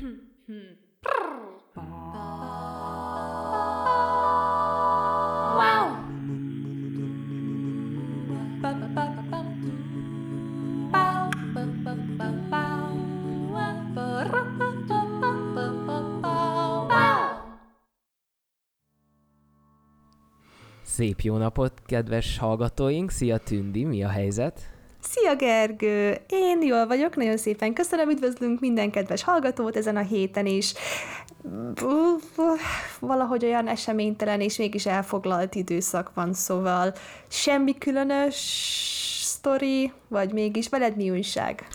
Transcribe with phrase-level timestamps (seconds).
[0.00, 0.16] Szép
[21.20, 23.10] jó napot, kedves hallgatóink!
[23.10, 24.79] Szia Tündi, mi a helyzet?
[25.00, 26.16] Szia Gergő!
[26.28, 30.72] Én jól vagyok, nagyon szépen köszönöm, üdvözlünk minden kedves hallgatót ezen a héten is.
[33.00, 36.92] Valahogy olyan eseménytelen és mégis elfoglalt időszak van, szóval
[37.28, 38.34] semmi különös
[39.22, 41.66] sztori, vagy mégis veled mi újság?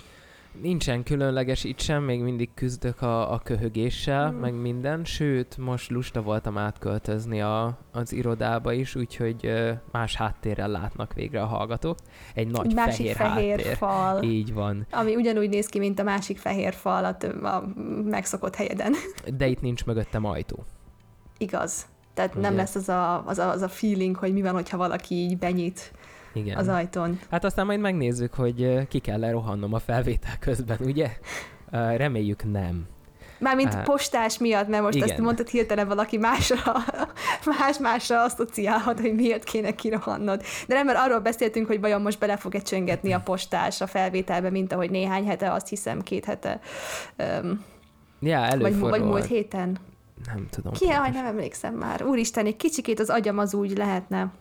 [0.62, 4.36] Nincsen különleges itt sem, még mindig küzdök a, a köhögéssel, mm.
[4.36, 9.52] meg minden, sőt, most lusta voltam átköltözni a, az irodába is, úgyhogy
[9.92, 11.98] más háttérrel látnak végre a hallgatók.
[12.34, 13.76] Egy nagy másik fehér, fehér háttér.
[13.76, 14.24] fal.
[14.24, 14.88] Így van.
[14.92, 17.64] Ami ugyanúgy néz ki, mint a másik fehér fal a, a
[18.04, 18.94] megszokott helyeden.
[19.38, 20.64] De itt nincs mögöttem ajtó.
[21.38, 21.86] Igaz.
[22.14, 22.42] Tehát Ugye?
[22.42, 25.38] nem lesz az a, az, a, az a feeling, hogy mi van, hogyha valaki így
[25.38, 25.92] benyit
[26.36, 26.58] igen.
[26.58, 27.20] az ajtón.
[27.30, 31.10] Hát aztán majd megnézzük, hogy ki kell rohannom a felvétel közben, ugye?
[31.72, 32.88] Reméljük nem.
[33.40, 35.10] Mármint uh, postás miatt, mert most igen.
[35.10, 36.58] ezt mondtad hirtelen valaki másra,
[37.60, 40.42] más-másra asszociálhat, hogy miért kéne kirohannod.
[40.68, 44.50] De nem, mert arról beszéltünk, hogy vajon most bele fog-e csöngetni a postás a felvételbe,
[44.50, 46.60] mint ahogy néhány hete, azt hiszem két hete.
[47.18, 47.64] Um,
[48.20, 49.78] ja, vagy, vagy múlt héten.
[50.26, 50.74] Nem tudom.
[50.74, 52.04] Ki, nem emlékszem már.
[52.04, 54.32] Úristen, egy kicsikét az agyam az úgy lehetne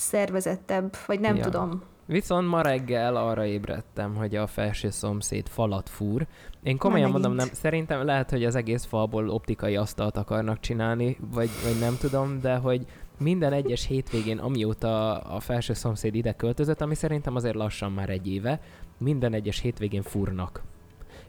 [0.00, 1.42] szervezettebb, vagy nem ja.
[1.42, 1.82] tudom.
[2.06, 6.26] Viszont ma reggel arra ébredtem, hogy a felső szomszéd falat fúr.
[6.62, 11.50] Én komolyan mondom, nem, szerintem lehet, hogy az egész falból optikai asztalt akarnak csinálni, vagy,
[11.64, 12.86] vagy nem tudom, de hogy
[13.18, 18.28] minden egyes hétvégén, amióta a felső szomszéd ide költözött, ami szerintem azért lassan már egy
[18.28, 18.60] éve,
[18.98, 20.62] minden egyes hétvégén fúrnak.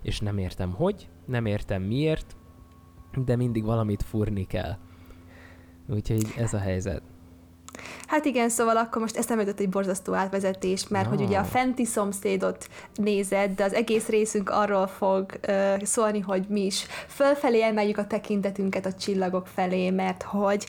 [0.01, 2.35] És nem értem hogy, nem értem miért,
[3.25, 4.77] de mindig valamit fúrni kell.
[5.87, 7.10] Úgyhogy ez a helyzet.
[8.07, 11.15] Hát igen, szóval akkor most eszembe jutott egy borzasztó átvezetés, mert no.
[11.15, 16.45] hogy ugye a fenti szomszédot nézed, de az egész részünk arról fog uh, szólni, hogy
[16.47, 20.65] mi is fölfelé emeljük a tekintetünket a csillagok felé, mert hogy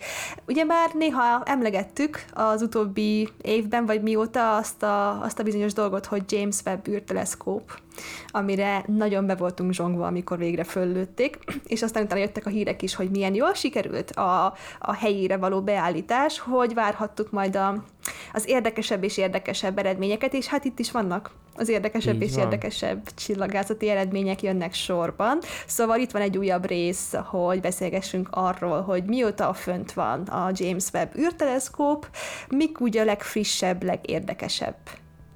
[0.46, 6.06] ugye már néha emlegettük az utóbbi évben, vagy mióta azt a, azt a bizonyos dolgot,
[6.06, 7.80] hogy James Webb űrteleszkóp,
[8.28, 12.94] amire nagyon be voltunk zsongva, amikor végre föllőtték, és aztán utána jöttek a hírek is,
[12.94, 17.84] hogy milyen jól sikerült a, a helyére való beállítás, hogy várhattuk majd a,
[18.32, 22.44] az érdekesebb és érdekesebb eredményeket, és hát itt is vannak az érdekesebb Így és van.
[22.44, 25.38] érdekesebb csillagászati eredmények jönnek sorban.
[25.66, 30.84] Szóval itt van egy újabb rész, hogy beszélgessünk arról, hogy mióta fönt van a James
[30.92, 32.08] Webb űrteleszkóp,
[32.48, 34.76] mik ugye a legfrissebb, legérdekesebb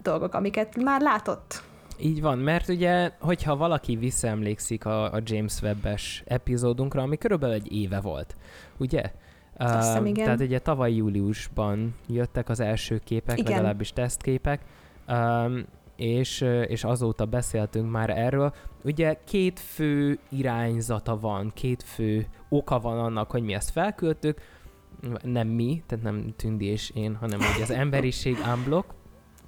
[0.02, 1.62] dolgok, amiket már látott.
[1.98, 7.72] Így van, mert ugye, hogyha valaki visszaemlékszik a, a James Webb-es epizódunkra, ami körülbelül egy
[7.72, 8.36] éve volt,
[8.76, 9.02] ugye?
[9.58, 10.24] Hiszem, uh, igen.
[10.24, 13.52] Tehát ugye tavaly júliusban jöttek az első képek, igen.
[13.52, 14.60] legalábbis tesztképek,
[15.08, 15.64] um,
[15.96, 18.54] és, és azóta beszéltünk már erről.
[18.84, 24.40] Ugye két fő irányzata van, két fő oka van annak, hogy mi ezt felköltük,
[25.22, 28.94] nem mi, tehát nem Tündi és én, hanem hogy az emberiség unblock,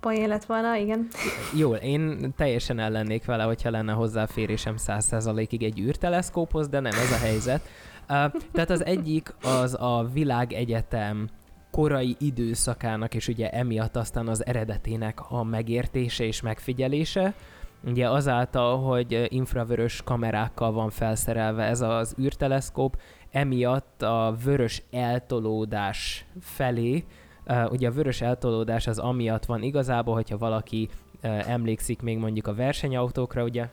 [0.00, 1.08] poén lett volna, igen.
[1.56, 7.24] Jó, én teljesen ellennék vele, hogyha lenne hozzáférésem 100%-ig egy űrteleszkóphoz, de nem ez a
[7.24, 7.68] helyzet.
[8.00, 11.28] Uh, tehát az egyik az a világegyetem
[11.70, 17.34] korai időszakának, és ugye emiatt aztán az eredetének a megértése és megfigyelése.
[17.84, 22.96] Ugye azáltal, hogy infravörös kamerákkal van felszerelve ez az űrteleszkóp,
[23.30, 27.04] emiatt a vörös eltolódás felé
[27.48, 30.88] Uh, ugye a vörös eltolódás az amiatt van igazából, hogyha valaki
[31.22, 33.68] uh, emlékszik még mondjuk a versenyautókra, ugye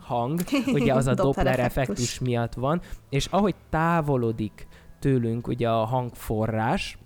[0.00, 4.66] hang, ugye az a Doppler effektus miatt van, és ahogy távolodik
[4.98, 6.98] tőlünk ugye a hangforrás,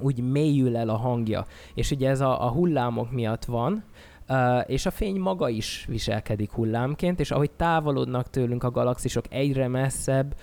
[0.00, 1.46] úgy mélyül el a hangja.
[1.74, 3.84] És ugye ez a, a hullámok miatt van,
[4.28, 9.68] Uh, és a fény maga is viselkedik hullámként, és ahogy távolodnak tőlünk a galaxisok egyre
[9.68, 10.34] messzebb,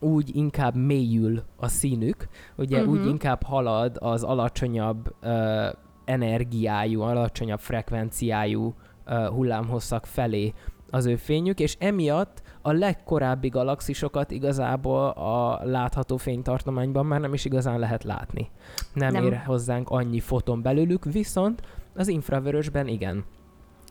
[0.00, 2.92] úgy inkább mélyül a színük, ugye uh-huh.
[2.92, 3.08] úgy mhm.
[3.08, 5.66] inkább halad az alacsonyabb uh,
[6.04, 8.74] energiájú, alacsonyabb frekvenciájú
[9.06, 10.52] uh, hullámhosszak felé
[10.90, 17.44] az ő fényük, és emiatt a legkorábbi galaxisokat igazából a látható fénytartományban már nem is
[17.44, 18.48] igazán lehet látni.
[18.92, 19.24] Nem, nem.
[19.24, 21.62] ér hozzánk annyi foton belőlük, viszont
[21.94, 23.24] az infravörösben igen.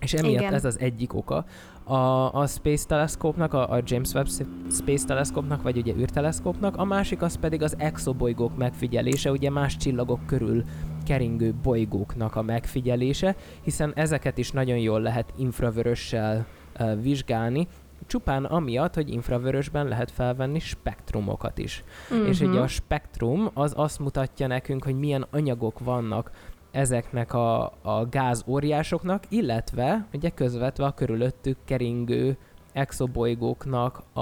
[0.05, 0.53] És emiatt igen.
[0.53, 1.45] ez az egyik oka
[1.83, 4.27] a, a Space Telescope-nak, a, a James Webb
[4.71, 10.25] Space Telescope-nak, vagy ugye űrteleszkópnak, a másik az pedig az exobolygók megfigyelése, ugye más csillagok
[10.25, 10.63] körül
[11.05, 16.45] keringő bolygóknak a megfigyelése, hiszen ezeket is nagyon jól lehet infravörössel
[16.79, 17.67] uh, vizsgálni,
[18.07, 21.83] csupán amiatt, hogy infravörösben lehet felvenni spektrumokat is.
[22.09, 22.25] Mhm.
[22.25, 26.31] És ugye a spektrum az azt mutatja nekünk, hogy milyen anyagok vannak
[26.75, 32.37] ezeknek a, a gázóriásoknak, illetve ugye közvetve a körülöttük keringő
[32.73, 34.21] exobolygóknak a,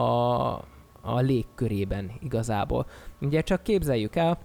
[1.01, 2.85] a légkörében igazából.
[3.21, 4.38] Ugye csak képzeljük el,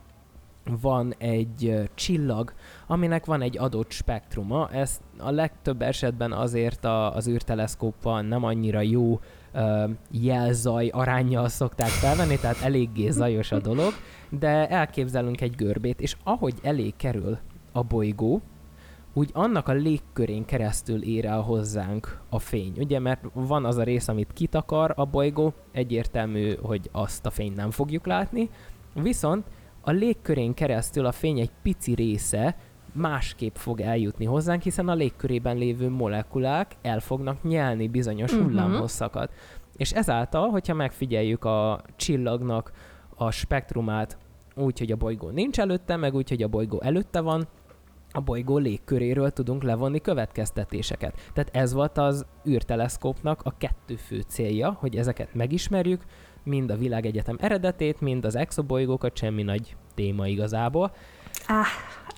[0.80, 2.52] van egy csillag,
[2.86, 4.68] aminek van egy adott spektruma.
[4.72, 9.20] Ezt a legtöbb esetben azért a, az űrteleszkóppal nem annyira jó
[9.52, 13.92] ö, jelzaj arányjal szokták felvenni, tehát eléggé zajos a dolog,
[14.28, 17.38] de elképzelünk egy görbét, és ahogy elé kerül
[17.72, 18.40] a bolygó,
[19.12, 22.72] úgy annak a légkörén keresztül ér el hozzánk a fény.
[22.78, 27.56] Ugye, mert van az a rész, amit kitakar a bolygó, egyértelmű, hogy azt a fényt
[27.56, 28.50] nem fogjuk látni,
[28.94, 29.46] viszont
[29.80, 32.56] a légkörén keresztül a fény egy pici része
[32.92, 38.42] másképp fog eljutni hozzánk, hiszen a légkörében lévő molekulák el fognak nyelni bizonyos Mhm.
[38.42, 39.32] hullámhosszakat.
[39.76, 42.72] És ezáltal, hogyha megfigyeljük a csillagnak
[43.16, 44.18] a spektrumát
[44.54, 47.48] úgy, hogy a bolygó nincs előtte, meg úgy, hogy a bolygó előtte van,
[48.12, 51.30] a bolygó légköréről tudunk levonni következtetéseket.
[51.32, 56.04] Tehát ez volt az űrteleszkópnak a kettő fő célja, hogy ezeket megismerjük,
[56.42, 60.92] mind a világegyetem eredetét, mind az exobolygókat, semmi nagy téma igazából.
[61.46, 61.66] Áh,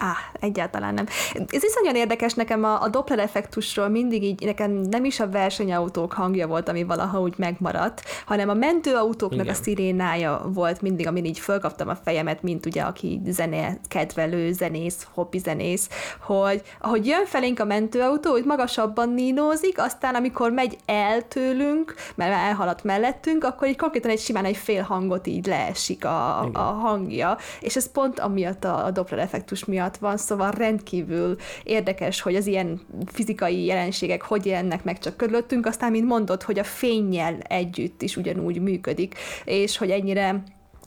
[0.00, 1.06] áh, egyáltalán nem.
[1.32, 5.28] Ez is nagyon érdekes nekem a, a Doppler effektusról mindig így, nekem nem is a
[5.28, 9.54] versenyautók hangja volt, ami valaha úgy megmaradt, hanem a mentőautóknak Igen.
[9.54, 15.06] a szirénája volt mindig, amin így fölkaptam a fejemet, mint ugye, aki zene kedvelő, zenész,
[15.12, 15.88] hobbi zenész,
[16.20, 22.30] hogy ahogy jön felénk a mentőautó, úgy magasabban nínózik, aztán amikor megy el tőlünk, mert
[22.30, 26.62] már elhaladt mellettünk, akkor így konkrétan egy simán egy fél hangot így leesik a, Igen.
[26.62, 32.20] a hangja, és ez pont amiatt a, a Doppler effektus miatt van, szóval rendkívül érdekes,
[32.20, 36.64] hogy az ilyen fizikai jelenségek hogy jelennek meg csak körülöttünk, aztán, mint mondod, hogy a
[36.64, 39.14] fényjel együtt is ugyanúgy működik,
[39.44, 40.42] és hogy ennyire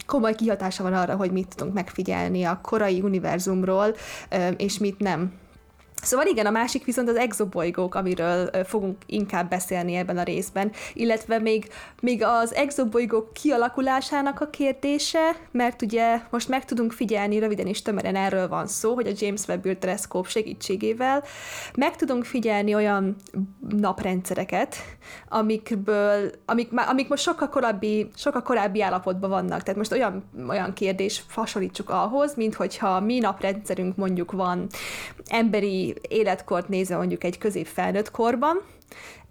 [0.06, 3.96] komoly kihatása van arra, hogy mit tudunk megfigyelni a korai univerzumról,
[4.58, 5.42] és mit nem.
[6.03, 11.39] Szóval igen, a másik viszont az exobolygók, amiről fogunk inkább beszélni ebben a részben, illetve
[11.39, 11.67] még,
[12.01, 18.15] még az exobolygók kialakulásának a kérdése, mert ugye most meg tudunk figyelni, röviden és tömören
[18.15, 21.23] erről van szó, hogy a James Webb űrteleszkóp segítségével
[21.75, 23.15] meg tudunk figyelni olyan
[23.69, 24.75] naprendszereket,
[25.29, 29.63] amikből, amik, amik most sokkal korábbi, sokkal korábbi állapotban vannak.
[29.63, 34.67] Tehát most olyan, olyan kérdés hasonlítsuk ahhoz, mint hogyha mi naprendszerünk mondjuk van
[35.25, 38.62] emberi életkort nézve mondjuk egy középfelnőtt korban,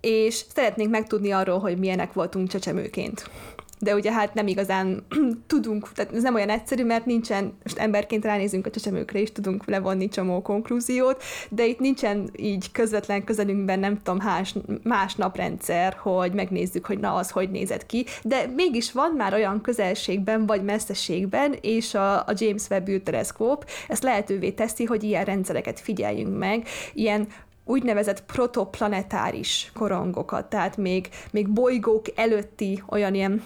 [0.01, 3.31] és szeretnénk megtudni arról, hogy milyenek voltunk csecsemőként.
[3.83, 5.07] De ugye hát nem igazán
[5.47, 9.65] tudunk, tehát ez nem olyan egyszerű, mert nincsen, most emberként ránézünk a csecsemőkre, és tudunk
[9.67, 16.33] levonni csomó konklúziót, de itt nincsen így közvetlen közelünkben nem tudom, más, más naprendszer, hogy
[16.33, 21.57] megnézzük, hogy na az hogy nézett ki, de mégis van már olyan közelségben vagy messzeségben,
[21.61, 27.27] és a, a James Webb űrteleszkóp ezt lehetővé teszi, hogy ilyen rendszereket figyeljünk meg, ilyen
[27.65, 33.43] úgynevezett protoplanetáris korongokat, tehát még, még bolygók előtti olyan ilyen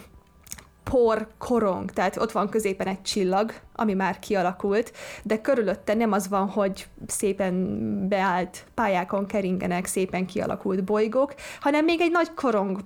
[0.91, 4.93] por korong, tehát ott van középen egy csillag, ami már kialakult,
[5.23, 12.01] de körülötte nem az van, hogy szépen beállt pályákon keringenek szépen kialakult bolygók, hanem még
[12.01, 12.81] egy nagy korong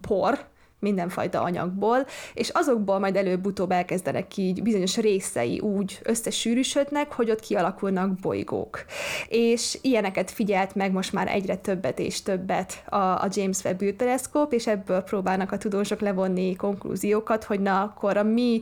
[0.00, 0.50] por,
[0.82, 8.18] mindenfajta anyagból, és azokból majd előbb-utóbb elkezdenek így bizonyos részei úgy összesűrűsödnek, hogy ott kialakulnak
[8.18, 8.84] bolygók.
[9.28, 14.52] És ilyeneket figyelt meg most már egyre többet és többet a, a James Webb űrteleszkóp,
[14.52, 18.60] és ebből próbálnak a tudósok levonni konklúziókat, hogy na, akkor a mi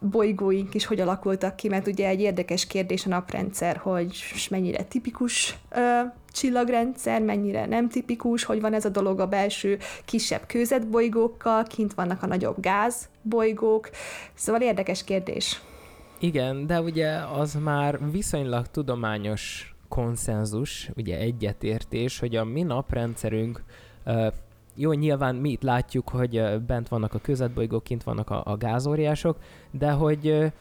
[0.00, 4.16] bolygóink is hogy alakultak ki, mert ugye egy érdekes kérdés a naprendszer, hogy
[4.50, 6.00] mennyire tipikus ö,
[6.32, 12.22] csillagrendszer, mennyire nem tipikus, hogy van ez a dolog a belső kisebb kőzetbolygókkal, kint vannak
[12.22, 13.90] a nagyobb gázbolygók,
[14.34, 15.60] szóval érdekes kérdés.
[16.18, 23.62] Igen, de ugye az már viszonylag tudományos konszenzus, ugye egyetértés, hogy a mi naprendszerünk
[24.74, 29.36] jó, nyilván mi itt látjuk, hogy bent vannak a közetbolygók, kint vannak a, a gázóriások,
[29.70, 30.52] de hogy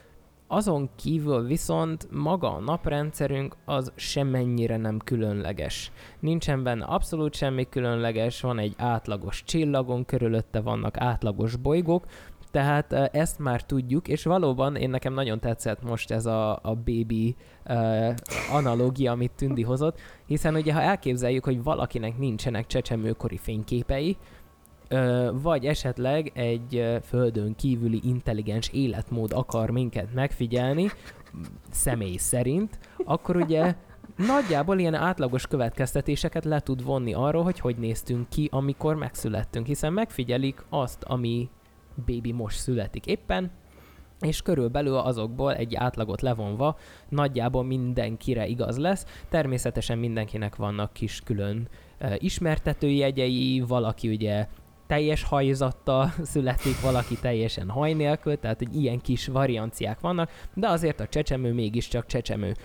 [0.52, 5.92] azon kívül viszont maga a naprendszerünk az semennyire nem különleges.
[6.20, 12.06] Nincsen benne abszolút semmi különleges, van egy átlagos csillagon, körülötte vannak átlagos bolygók,
[12.52, 16.76] tehát ö, ezt már tudjuk, és valóban én nekem nagyon tetszett most ez a, a
[16.76, 18.14] baby uh,
[18.52, 24.18] analógia, amit Tündi hozott, hiszen ugye ha elképzeljük, hogy valakinek nincsenek csecsemőkori fényképei,
[25.34, 30.90] vagy esetleg egy földön kívüli intelligens életmód akar minket megfigyelni,
[31.72, 33.76] személy szerint, akkor ugye
[34.18, 39.94] nagyjából ilyen átlagos következtetéseket le tud vonni arról, hogy hogy néztünk ki, amikor megszülettünk, hiszen
[39.94, 41.50] megfigyelik azt, ami
[42.06, 43.52] baby most születik éppen,
[44.20, 46.78] és körülbelül azokból egy átlagot levonva
[47.10, 49.06] nagyjából mindenkire igaz lesz.
[49.30, 51.68] Természetesen mindenkinek vannak kis külön
[52.18, 54.48] ismertetőjegyei, valaki ugye
[54.90, 61.00] teljes hajzattal születik, valaki teljesen haj nélkül, tehát hogy ilyen kis varianciák vannak, de azért
[61.00, 62.56] a csecsemő mégiscsak csecsemő.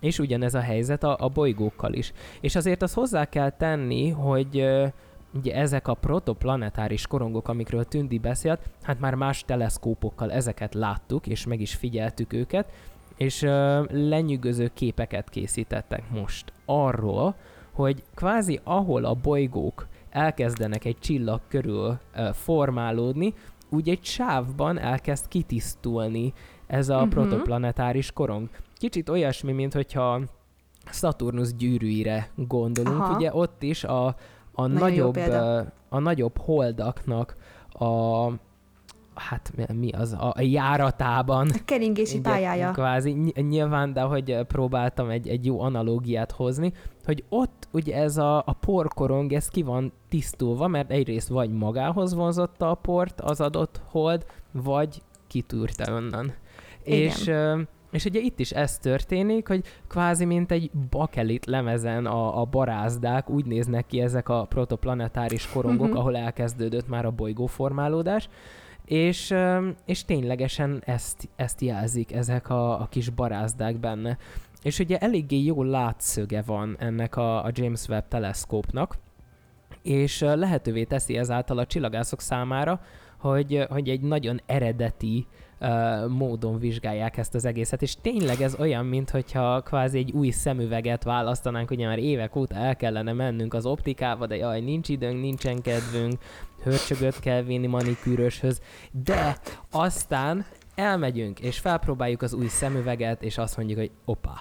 [0.00, 2.12] És ugyanez a helyzet a, a bolygókkal is.
[2.40, 4.66] És azért azt hozzá kell tenni, hogy
[5.34, 11.46] ugye ezek a protoplanetáris korongok, amikről Tündi beszélt, hát már más teleszkópokkal ezeket láttuk, és
[11.46, 12.72] meg is figyeltük őket,
[13.16, 13.50] és uh,
[13.90, 17.34] lenyűgöző képeket készítettek most arról,
[17.72, 21.98] hogy kvázi ahol a bolygók elkezdenek egy csillag körül
[22.32, 23.34] formálódni,
[23.70, 26.32] úgy egy sávban elkezd kitisztulni
[26.66, 27.08] ez a uh-huh.
[27.08, 28.48] protoplanetáris korong.
[28.76, 30.20] Kicsit olyasmi, mint hogyha
[30.90, 33.14] Saturnus gyűrűire gondolunk, Aha.
[33.16, 34.16] ugye ott is a,
[34.52, 35.16] a nagyobb,
[35.88, 37.36] a nagyobb holdaknak
[37.72, 38.26] a
[39.14, 41.48] hát mi az, a járatában.
[41.48, 42.70] A keringési pályája.
[42.70, 46.72] Kvázi, nyilván, de hogy próbáltam egy, egy jó analógiát hozni,
[47.10, 52.14] hogy ott ugye ez a, a porkorong, ez ki van tisztulva, mert egyrészt vagy magához
[52.14, 56.32] vonzotta a port az adott hold, vagy kitűrte onnan.
[56.84, 56.98] Igen.
[56.98, 57.30] És
[57.90, 63.30] és ugye itt is ez történik, hogy kvázi mint egy bakelit lemezen a, a barázdák
[63.30, 65.96] úgy néznek ki ezek a protoplanetáris korongok, mhm.
[65.96, 68.28] ahol elkezdődött már a bolygóformálódás,
[68.84, 69.34] és,
[69.84, 74.18] és ténylegesen ezt, ezt jelzik ezek a, a kis barázdák benne.
[74.62, 78.98] És ugye eléggé jó látszöge van ennek a, a James Webb teleszkópnak,
[79.82, 82.80] és lehetővé teszi ezáltal a csillagászok számára,
[83.16, 85.26] hogy, hogy egy nagyon eredeti
[85.60, 91.04] uh, módon vizsgálják ezt az egészet, és tényleg ez olyan, mintha kvázi egy új szemüveget
[91.04, 95.62] választanánk, ugye már évek óta el kellene mennünk az optikába, de jaj, nincs időnk, nincsen
[95.62, 96.14] kedvünk,
[96.62, 98.60] hörcsögöt kell vinni manikűröshöz,
[99.04, 99.36] de
[99.70, 104.40] aztán elmegyünk, és felpróbáljuk az új szemüveget, és azt mondjuk, hogy opa,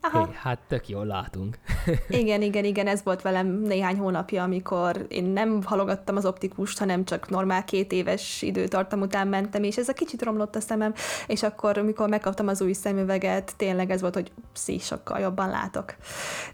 [0.00, 0.24] Aha.
[0.24, 1.58] Hey, hát tök jól látunk.
[2.08, 7.04] igen, igen, igen, ez volt velem néhány hónapja, amikor én nem halogattam az optikust, hanem
[7.04, 10.94] csak normál két éves időtartam után mentem, és ez a kicsit romlott a szemem,
[11.26, 15.94] és akkor, amikor megkaptam az új szemüveget, tényleg ez volt, hogy szí, sokkal jobban látok.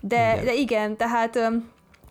[0.01, 1.39] De igen, de igen tehát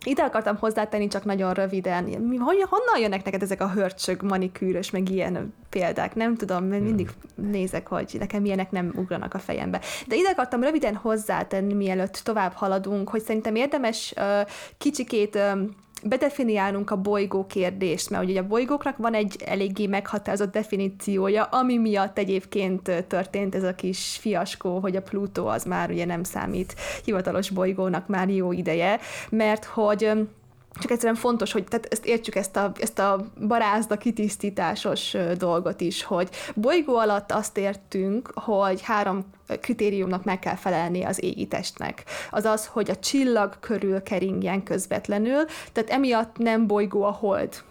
[0.06, 2.04] ide akartam hozzátenni csak nagyon röviden.
[2.04, 6.14] Mi, honnan jönnek neked ezek a hörcsög, manikűrös, meg ilyen példák?
[6.14, 9.80] Nem tudom, mert mindig nézek, hogy nekem ilyenek nem ugranak a fejembe.
[10.06, 15.58] De ide akartam röviden hozzátenni, mielőtt tovább haladunk, hogy szerintem érdemes uh, kicsikét uh,
[16.08, 22.18] bedefiniálnunk a bolygó kérdést, mert ugye a bolygóknak van egy eléggé meghatározott definíciója, ami miatt
[22.18, 27.50] egyébként történt ez a kis fiaskó, hogy a Plutó az már ugye nem számít hivatalos
[27.50, 28.98] bolygónak már jó ideje,
[29.30, 30.10] mert hogy
[30.80, 36.02] csak egyszerűen fontos, hogy tehát ezt értsük ezt a, ezt a barázda kitisztításos dolgot is,
[36.02, 39.24] hogy bolygó alatt azt értünk, hogy három
[39.60, 42.04] kritériumnak meg kell felelni az égi testnek.
[42.30, 47.62] Az az, hogy a csillag körül keringjen közvetlenül, tehát emiatt nem bolygó a hold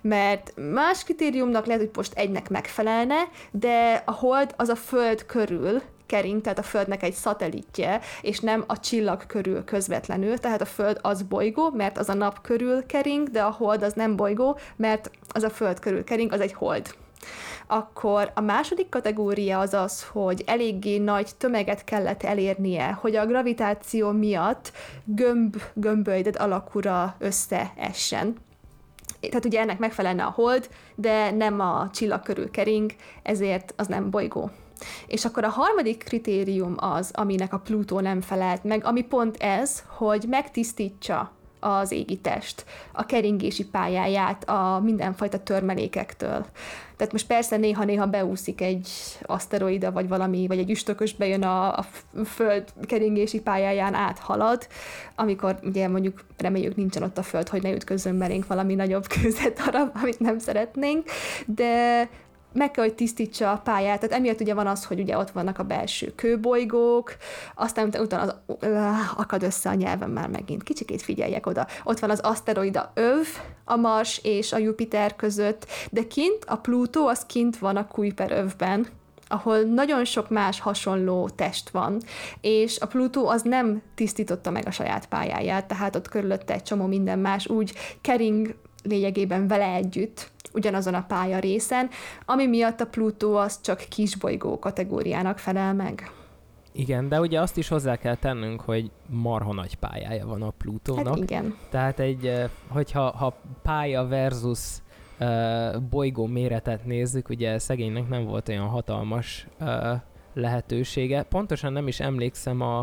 [0.00, 3.16] mert más kritériumnak lehet, hogy most egynek megfelelne,
[3.50, 8.64] de a hold az a föld körül kering, tehát a Földnek egy szatellitje, és nem
[8.66, 13.30] a csillag körül közvetlenül, tehát a Föld az bolygó, mert az a nap körül kering,
[13.30, 16.94] de a hold az nem bolygó, mert az a Föld körül kering, az egy hold
[17.70, 24.10] akkor a második kategória az az, hogy eléggé nagy tömeget kellett elérnie, hogy a gravitáció
[24.10, 24.72] miatt
[25.04, 28.36] gömb, gömbölyded alakúra összeessen.
[29.20, 34.10] Tehát ugye ennek megfelelne a hold, de nem a csillag körül kering, ezért az nem
[34.10, 34.50] bolygó.
[35.06, 39.82] És akkor a harmadik kritérium az, aminek a Plutó nem felelt meg, ami pont ez,
[39.86, 46.46] hogy megtisztítsa az égitest, a keringési pályáját a mindenfajta törmelékektől.
[46.96, 48.88] Tehát most persze néha-néha beúszik egy
[49.22, 51.86] aszteroida, vagy valami, vagy egy üstökös bejön a, a
[52.24, 54.66] Föld keringési pályáján áthalad,
[55.14, 59.90] amikor ugye mondjuk reméljük nincsen ott a Föld, hogy ne ütközzön belénk valami nagyobb kőzetdarab,
[60.02, 61.04] amit nem szeretnénk,
[61.46, 62.08] de
[62.52, 65.58] meg kell, hogy tisztítsa a pályát, tehát emiatt ugye van az, hogy ugye ott vannak
[65.58, 67.16] a belső kőbolygók,
[67.54, 71.66] aztán utána az, uh, akad össze a nyelven már megint, kicsikét figyeljek oda.
[71.84, 73.26] Ott van az aszteroida öv,
[73.64, 78.32] a Mars és a Jupiter között, de kint a Plutó, az kint van a Kuiper
[78.32, 78.86] övben,
[79.28, 82.02] ahol nagyon sok más hasonló test van,
[82.40, 86.86] és a Plutó az nem tisztította meg a saját pályáját, tehát ott körülötte egy csomó
[86.86, 88.54] minden más úgy kering
[88.88, 91.88] lényegében vele együtt, ugyanazon a pálya részen,
[92.24, 96.10] ami miatt a Plutó az csak kisbolygó kategóriának felel meg.
[96.72, 101.06] Igen, de ugye azt is hozzá kell tennünk, hogy marha nagy pályája van a Plutónak.
[101.06, 101.56] Hát igen.
[101.70, 102.32] Tehát egy,
[102.68, 104.60] hogyha ha pálya versus
[105.20, 109.68] uh, bolygó méretet nézzük, ugye szegénynek nem volt olyan hatalmas uh,
[110.34, 111.22] lehetősége.
[111.22, 112.78] Pontosan nem is emlékszem a,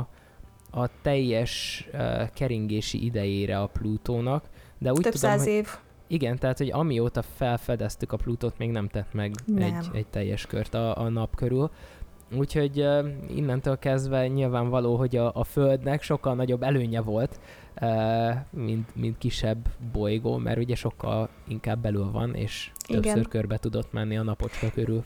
[0.72, 4.46] a teljes uh, keringési idejére a Plutónak,
[4.78, 5.70] de úgy Több tudom, száz hogy, év.
[6.08, 10.74] Igen, tehát, hogy amióta felfedeztük a Plutót, még nem tett meg egy, egy teljes kört
[10.74, 11.70] a, a nap körül.
[12.38, 17.40] Úgyhogy uh, innentől kezdve nyilvánvaló, hogy a, a Földnek sokkal nagyobb előnye volt,
[17.82, 23.02] uh, mint, mint kisebb bolygó, mert ugye sokkal inkább belül van, és Igen.
[23.02, 25.04] többször körbe tudott menni a napocska körül.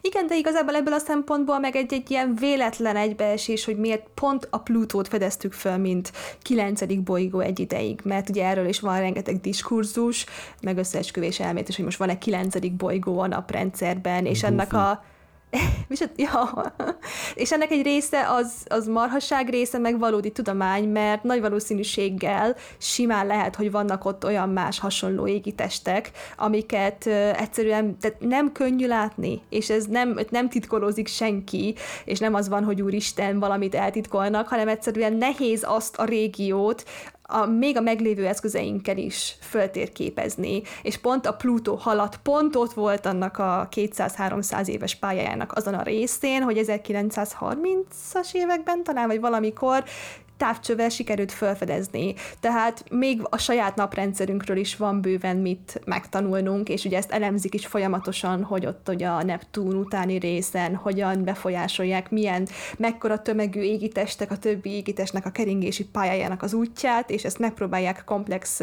[0.00, 4.48] Igen, de igazából ebből a szempontból meg egy, egy ilyen véletlen egybeesés, hogy miért pont
[4.50, 6.12] a Plutót fedeztük föl, mint
[6.42, 10.26] kilencedik bolygó egy ideig, mert ugye erről is van rengeteg diskurzus,
[10.60, 15.04] meg összeesküvés elmét is, hogy most van-e kilencedik bolygó a naprendszerben, és ennek a
[15.88, 16.74] és, ja.
[17.34, 23.26] és ennek egy része az, az marhasság része, meg valódi tudomány, mert nagy valószínűséggel simán
[23.26, 29.40] lehet, hogy vannak ott olyan más hasonló égitestek, amiket uh, egyszerűen tehát nem könnyű látni,
[29.48, 31.74] és ez nem, nem titkolózik senki,
[32.04, 36.84] és nem az van, hogy úristen valamit eltitkolnak, hanem egyszerűen nehéz azt a régiót,
[37.26, 43.06] a, még a meglévő eszközeinkkel is föltérképezni, és pont a Pluto halat pont ott volt
[43.06, 49.84] annak a 200-300 éves pályájának azon a részén, hogy 1930-as években talán, vagy valamikor
[50.36, 52.14] távcsővel sikerült felfedezni.
[52.40, 57.66] Tehát még a saját naprendszerünkről is van bőven mit megtanulnunk, és ugye ezt elemzik is
[57.66, 64.38] folyamatosan, hogy ott ugye a Neptún utáni részen hogyan befolyásolják, milyen, mekkora tömegű égitestek a
[64.38, 68.60] többi égitestnek a keringési pályájának az útját, és ezt megpróbálják komplex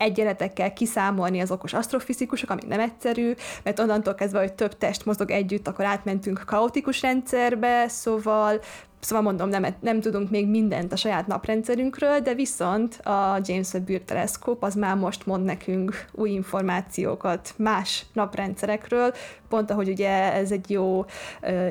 [0.00, 5.30] egyenletekkel kiszámolni az okos asztrofizikusok, ami nem egyszerű, mert onnantól kezdve, hogy több test mozog
[5.30, 8.60] együtt, akkor átmentünk kaotikus rendszerbe, szóval
[9.00, 13.88] Szóval mondom, nem, nem tudunk még mindent a saját naprendszerünkről, de viszont a James Webb
[13.88, 19.12] űrteleszkóp az már most mond nekünk új információkat más naprendszerekről,
[19.48, 21.04] pont ahogy ugye ez egy jó,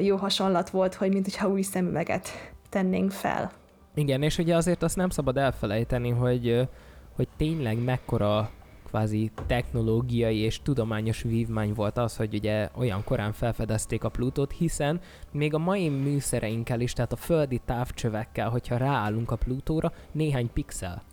[0.01, 2.29] jó hasonlat volt, hogy mint hogyha új szemüveget
[2.69, 3.51] tennénk fel.
[3.95, 6.67] Igen, és ugye azért azt nem szabad elfelejteni, hogy,
[7.15, 8.49] hogy tényleg mekkora
[8.89, 14.99] kvázi technológiai és tudományos vívmány volt az, hogy ugye olyan korán felfedezték a Plutót, hiszen
[15.31, 21.03] még a mai műszereinkkel is, tehát a földi távcsövekkel, hogyha ráállunk a Plutóra, néhány pixel.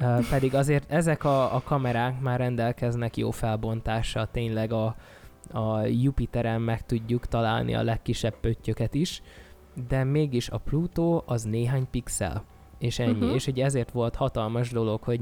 [0.00, 4.96] Uh, pedig azért ezek a, a kamerák már rendelkeznek jó felbontással, tényleg a,
[5.52, 9.22] a Jupiteren meg tudjuk találni a legkisebb pöttyöket is,
[9.88, 12.44] de mégis a Plutó az néhány pixel,
[12.78, 13.12] és ennyi.
[13.12, 13.34] Uh-huh.
[13.34, 15.20] És ugye ezért volt hatalmas dolog, hogy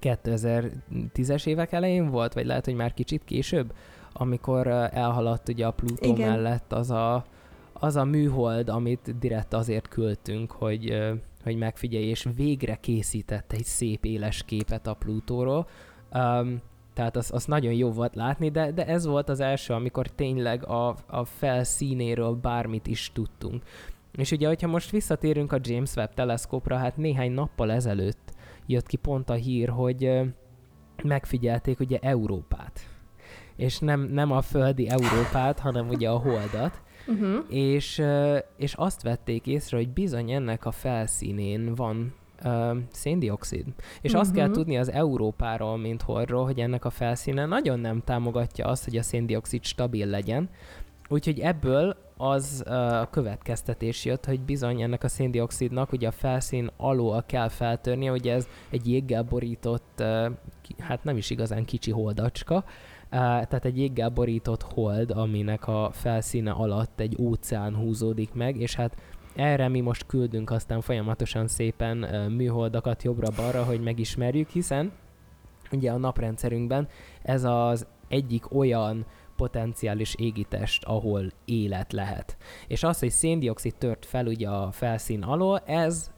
[0.00, 3.72] 2010-es évek elején volt, vagy lehet, hogy már kicsit később,
[4.12, 6.28] amikor elhaladt ugye a Plutó Igen.
[6.28, 7.24] mellett az a,
[7.72, 10.98] az a műhold, amit direkt azért küldtünk, hogy,
[11.42, 15.66] hogy megfigyelj, és végre készített egy szép éles képet a Plutóról.
[16.14, 16.60] Um,
[16.94, 20.66] tehát az, az nagyon jó volt látni, de, de ez volt az első, amikor tényleg
[20.66, 23.62] a, a felszínéről bármit is tudtunk.
[24.12, 28.32] És ugye, hogyha most visszatérünk a James Webb teleszkópra, hát néhány nappal ezelőtt
[28.68, 30.20] jött ki pont a hír, hogy
[31.02, 32.80] megfigyelték ugye Európát.
[33.56, 36.82] És nem, nem a földi Európát, hanem ugye a holdat.
[37.06, 37.44] Uh-huh.
[37.48, 38.02] És,
[38.56, 43.66] és azt vették észre, hogy bizony ennek a felszínén van uh, széndiokszid.
[44.00, 44.20] És uh-huh.
[44.20, 44.54] azt kell mhm.
[44.54, 49.02] tudni az Európáról, mint horról, hogy ennek a felszíne nagyon nem támogatja azt, hogy a
[49.02, 50.48] széndiokszid stabil legyen.
[51.08, 57.22] Úgyhogy ebből az a következtetés jött, hogy bizony ennek a széndiokszidnak ugye a felszín alól
[57.26, 60.02] kell feltörnie, ugye ez egy jéggel borított,
[60.78, 62.64] hát nem is igazán kicsi holdacska,
[63.10, 68.96] tehát egy jéggel borított hold, aminek a felszíne alatt egy óceán húzódik meg, és hát
[69.36, 71.96] erre mi most küldünk aztán folyamatosan szépen
[72.30, 74.92] műholdakat jobbra-balra, hogy megismerjük, hiszen
[75.72, 76.88] ugye a naprendszerünkben
[77.22, 79.06] ez az egyik olyan
[79.38, 82.36] potenciális égitest, ahol élet lehet.
[82.66, 86.10] És az, hogy széndiokszid tört fel ugye a felszín alól, ez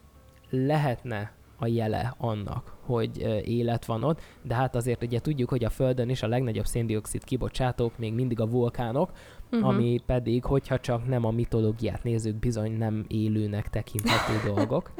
[0.50, 5.70] lehetne a jele annak, hogy élet van ott, de hát azért ugye tudjuk, hogy a
[5.70, 9.10] Földön is a legnagyobb széndiokszid kibocsátók még mindig a vulkánok,
[9.50, 9.68] uh-huh.
[9.68, 14.92] ami pedig, hogyha csak nem a mitológiát nézzük, bizony nem élőnek tekinthető dolgok.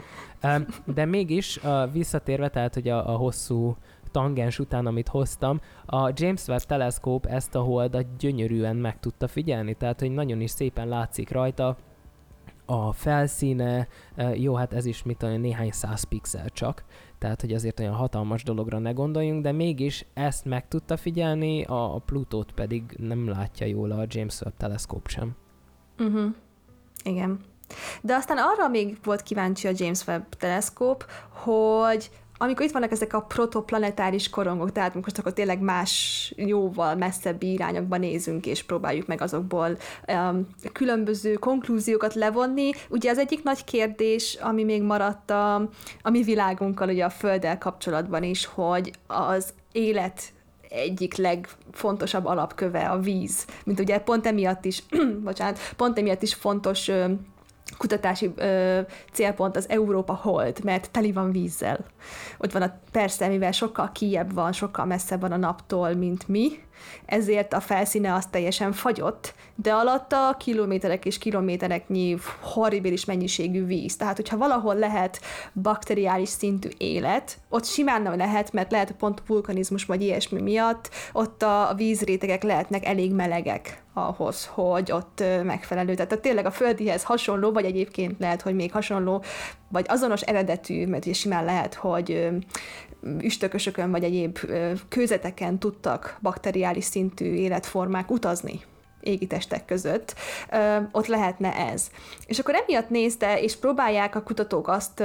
[0.85, 1.61] De mégis
[1.93, 3.77] visszatérve, tehát hogy a, a hosszú
[4.11, 9.75] tangens után, amit hoztam, a James Webb teleszkóp ezt a holdat gyönyörűen meg tudta figyelni,
[9.75, 11.77] tehát hogy nagyon is szépen látszik rajta,
[12.67, 13.89] a felszíne,
[14.35, 16.85] jó, hát ez is mit tudom, néhány száz pixel csak,
[17.19, 22.03] tehát hogy azért olyan hatalmas dologra ne gondoljunk, de mégis ezt meg tudta figyelni, a
[22.07, 25.37] Plutót pedig nem látja jól a James Webb teleszkóp sem.
[25.99, 26.35] Uh-huh.
[27.05, 27.41] Igen.
[28.03, 32.11] De aztán arra még volt kíváncsi a James Webb teleszkóp, hogy
[32.43, 37.97] amikor itt vannak ezek a protoplanetáris korongok, tehát most akkor tényleg más jóval messzebb irányokba
[37.97, 39.77] nézünk, és próbáljuk meg azokból
[40.09, 42.71] um, különböző konklúziókat levonni.
[42.89, 45.55] Ugye az egyik nagy kérdés, ami még maradt a,
[46.03, 50.23] a mi világunkkal, ugye a Földdel kapcsolatban is, hogy az élet
[50.69, 53.47] egyik legfontosabb alapköve a víz.
[53.65, 54.83] Mint ugye pont emiatt is,
[55.25, 56.91] bocsánat, pont emiatt is fontos
[57.81, 58.81] kutatási ö,
[59.13, 61.79] célpont az Európa Hold, mert teli van vízzel.
[62.39, 66.49] Ott van a, persze, mivel sokkal kijebb van, sokkal messzebb van a naptól, mint mi,
[67.07, 73.97] ezért a felszíne az teljesen fagyott, de alatta kilométerek és kilométereknyi horribilis mennyiségű víz.
[73.97, 75.21] Tehát, hogyha valahol lehet
[75.53, 81.43] bakteriális szintű élet, ott simán nem lehet, mert lehet pont vulkanizmus vagy ilyesmi miatt, ott
[81.43, 85.95] a vízrétegek lehetnek elég melegek ahhoz, hogy ott megfelelő.
[85.95, 89.23] Tehát tényleg a földihez hasonló, vagy egyébként lehet, hogy még hasonló,
[89.69, 92.29] vagy azonos eredetű, mert ugye simán lehet, hogy
[93.21, 94.39] üstökösökön vagy egyéb
[94.89, 98.61] kőzeteken tudtak bakteriális szintű életformák utazni
[99.01, 100.15] égitestek között,
[100.93, 101.91] ott lehetne ez.
[102.27, 105.03] És akkor emiatt nézte, és próbálják a kutatók azt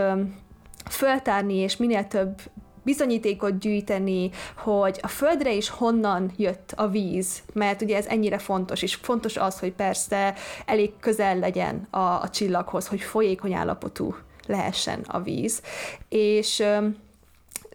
[0.90, 2.42] föltárni, és minél több
[2.84, 8.82] bizonyítékot gyűjteni, hogy a földre is honnan jött a víz, mert ugye ez ennyire fontos,
[8.82, 10.34] és fontos az, hogy persze
[10.66, 14.16] elég közel legyen a, a csillaghoz, hogy folyékony állapotú
[14.48, 15.62] lehessen a víz.
[16.10, 16.64] És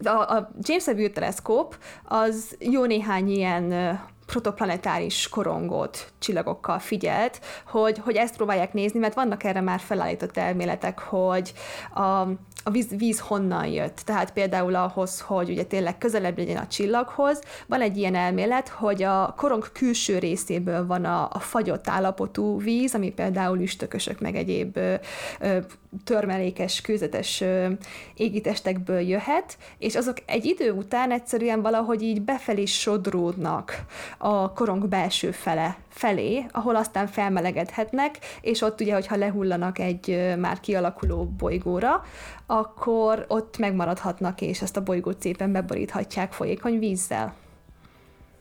[0.05, 3.99] a, a James Webb űrteleszkóp az jó néhány ilyen
[4.31, 10.99] protoplanetáris korongot csillagokkal figyelt, hogy, hogy ezt próbálják nézni, mert vannak erre már felállított elméletek,
[10.99, 11.53] hogy
[11.95, 12.29] a,
[12.65, 13.97] a víz, víz honnan jött.
[14.05, 19.03] Tehát például ahhoz, hogy ugye tényleg közelebb legyen a csillaghoz, van egy ilyen elmélet, hogy
[19.03, 24.77] a korong külső részéből van a, a fagyott állapotú víz, ami például üstökösök meg egyéb
[24.77, 24.95] ö,
[25.41, 25.59] ö,
[26.05, 27.69] törmelékes, kőzetes ö,
[28.15, 33.85] égitestekből jöhet, és azok egy idő után egyszerűen valahogy így befelé sodródnak
[34.23, 40.61] a korong belső fele felé, ahol aztán felmelegedhetnek, és ott ugye, hogyha lehullanak egy már
[40.61, 42.03] kialakuló bolygóra,
[42.47, 47.35] akkor ott megmaradhatnak, és ezt a bolygót szépen beboríthatják folyékony vízzel.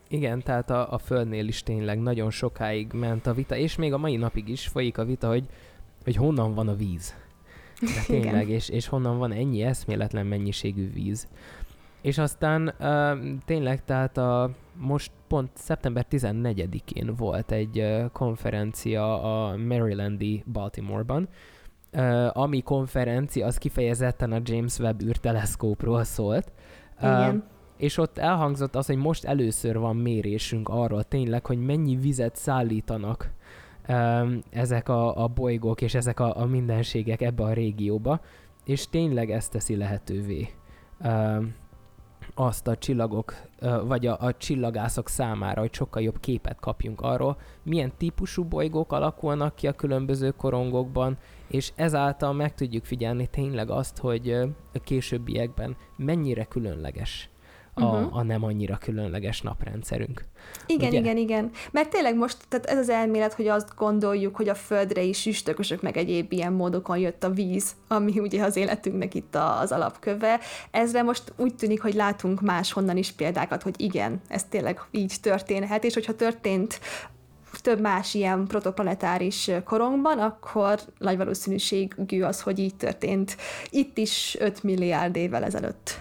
[0.08, 3.98] Igen, tehát a, a Földnél is tényleg nagyon sokáig ment a vita, és még a
[3.98, 5.44] mai napig is folyik a vita, hogy,
[6.04, 7.14] hogy honnan van a víz.
[7.80, 11.28] De tényleg, és, és honnan van ennyi eszméletlen mennyiségű víz.
[12.00, 19.56] És aztán uh, tényleg, tehát a, most pont szeptember 14-én volt egy uh, konferencia a
[19.56, 21.28] Marylandi Baltimoreban,
[21.92, 26.52] uh, ami konferencia az kifejezetten a James Webb űrteleszkópról szólt.
[26.98, 27.36] Igen.
[27.36, 27.42] Uh,
[27.80, 33.30] és ott elhangzott az, hogy most először van mérésünk arról tényleg, hogy mennyi vizet szállítanak
[33.88, 38.20] um, ezek a, a bolygók és ezek a, a mindenségek ebbe a régióba,
[38.64, 40.48] és tényleg ezt teszi lehetővé.
[41.04, 41.54] Um,
[42.40, 43.34] azt a csillagok,
[43.84, 49.54] vagy a, a csillagászok számára, hogy sokkal jobb képet kapjunk arról, milyen típusú bolygók alakulnak
[49.54, 54.30] ki a különböző korongokban, és ezáltal meg tudjuk figyelni tényleg azt, hogy
[54.74, 57.30] a későbbiekben mennyire különleges
[57.84, 58.16] uh-huh.
[58.16, 60.24] a nem annyira különleges naprendszerünk.
[60.66, 60.98] Igen, Ugye?
[60.98, 61.50] igen, igen.
[61.70, 65.82] Mert tényleg most, tehát ez az elmélet, hogy azt gondoljuk, hogy a Földre is üstökösök
[65.82, 70.40] meg egyéb ilyen módokon jött a víz, ami ugye az életünknek itt az alapköve.
[70.70, 75.84] Ezre most úgy tűnik, hogy látunk máshonnan is példákat, hogy igen, ez tényleg így történhet,
[75.84, 76.80] és hogyha történt
[77.60, 83.36] több más ilyen protoplanetáris korongban, akkor nagy valószínűségű az, hogy így történt
[83.70, 85.98] itt is 5 milliárd évvel ezelőtt.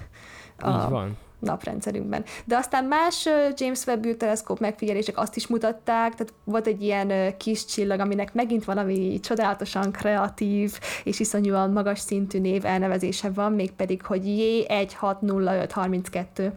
[0.58, 2.23] A, így van naprendszerünkben.
[2.45, 7.65] De aztán más James Webb űrteleszkóp megfigyelések azt is mutatták, tehát volt egy ilyen kis
[7.65, 14.21] csillag, aminek megint valami csodálatosan kreatív és iszonyúan magas szintű név elnevezése van, mégpedig, hogy
[14.25, 16.52] J160532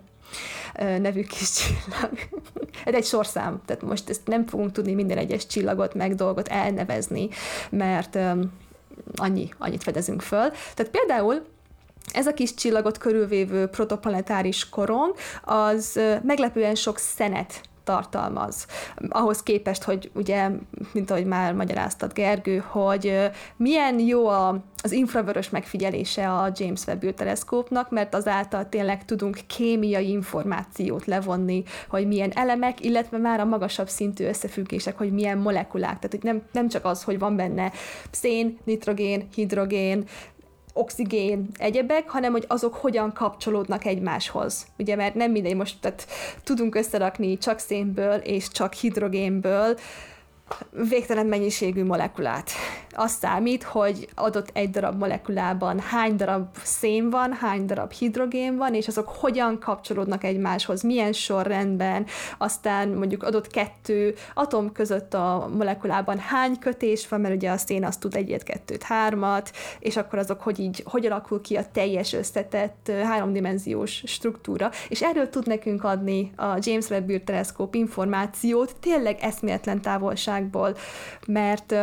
[0.76, 2.18] nevű kis csillag.
[2.84, 7.28] Ez egy sorszám, tehát most ezt nem fogunk tudni minden egyes csillagot meg dolgot elnevezni,
[7.70, 8.18] mert
[9.14, 10.50] annyi, annyit fedezünk föl.
[10.74, 11.42] Tehát például
[12.12, 18.66] ez a kis csillagot körülvévő protoplanetáris korong, az meglepően sok szenet tartalmaz.
[19.08, 20.50] Ahhoz képest, hogy ugye,
[20.92, 27.04] mint ahogy már magyaráztad Gergő, hogy milyen jó a, az infravörös megfigyelése a James Webb
[27.04, 33.88] űrteleszkópnak, mert azáltal tényleg tudunk kémiai információt levonni, hogy milyen elemek, illetve már a magasabb
[33.88, 35.98] szintű összefüggések, hogy milyen molekulák.
[35.98, 37.72] Tehát hogy nem, nem csak az, hogy van benne
[38.10, 40.04] szén, nitrogén, hidrogén,
[40.72, 44.66] oxigén, egyebek, hanem hogy azok hogyan kapcsolódnak egymáshoz.
[44.78, 46.06] Ugye, mert nem mindegy, most tehát
[46.44, 49.78] tudunk összerakni csak szénből és csak hidrogénből
[50.88, 52.50] végtelen mennyiségű molekulát.
[52.94, 58.74] Azt számít, hogy adott egy darab molekulában hány darab szén van, hány darab hidrogén van,
[58.74, 62.06] és azok hogyan kapcsolódnak egymáshoz, milyen sorrendben,
[62.38, 67.84] aztán mondjuk adott kettő atom között a molekulában hány kötés van, mert ugye a szén
[67.84, 72.12] azt tud egyet, kettőt, hármat, és akkor azok hogy így, hogy alakul ki a teljes
[72.12, 79.80] összetett háromdimenziós struktúra, és erről tud nekünk adni a James Webb űrteleszkóp információt tényleg eszméletlen
[80.50, 80.76] távolságból,
[81.26, 81.74] mert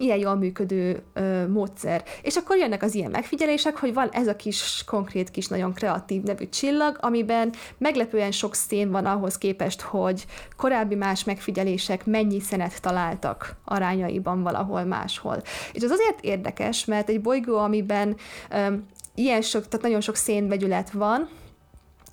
[0.00, 2.04] ilyen jól működő ö, módszer.
[2.22, 6.22] És akkor jönnek az ilyen megfigyelések, hogy van ez a kis, konkrét kis, nagyon kreatív
[6.22, 12.80] nevű csillag, amiben meglepően sok szén van ahhoz képest, hogy korábbi más megfigyelések mennyi szenet
[12.82, 15.42] találtak arányaiban valahol máshol.
[15.72, 18.16] És az azért érdekes, mert egy bolygó, amiben
[18.50, 18.74] ö,
[19.14, 21.28] ilyen sok, tehát nagyon sok szénvegyület van,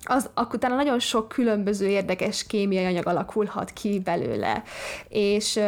[0.08, 4.62] az, akkor utána nagyon sok különböző érdekes kémiai anyag alakulhat ki belőle.
[5.08, 5.60] És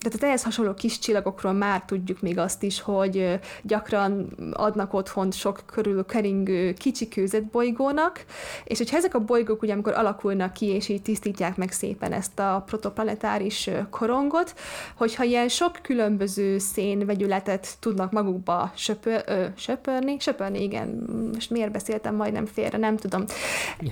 [0.00, 5.30] tehát a ehhez hasonló kis csillagokról már tudjuk még azt is, hogy gyakran adnak otthon
[5.30, 7.08] sok körül keringő kicsi
[7.52, 8.24] bolygónak,
[8.64, 12.38] és hogyha ezek a bolygók ugye amikor alakulnak ki, és így tisztítják meg szépen ezt
[12.38, 14.54] a protoplanetáris korongot,
[14.96, 20.88] hogyha ilyen sok különböző szénvegyületet tudnak magukba söpör, ö, söpörni, söpörni, igen,
[21.32, 23.24] most miért beszéltem majdnem félre, nem tudom,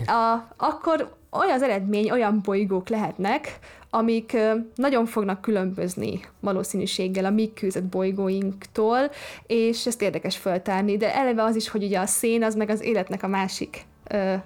[0.06, 3.58] a, akkor olyan az eredmény, olyan bolygók lehetnek,
[3.90, 4.36] amik
[4.74, 8.98] nagyon fognak különbözni valószínűséggel a mi kőzet bolygóinktól,
[9.46, 12.82] és ezt érdekes föltárni, de eleve az is, hogy ugye a szén az meg az
[12.82, 13.84] életnek a másik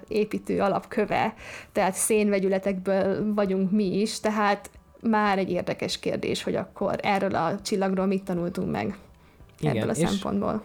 [0.07, 1.33] építő alapköve,
[1.71, 4.69] tehát szénvegyületekből vagyunk mi is, tehát
[5.01, 8.97] már egy érdekes kérdés, hogy akkor erről a csillagról mit tanultunk meg
[9.59, 10.63] Igen, ebből a szempontból.